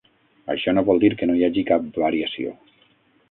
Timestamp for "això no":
0.53-0.83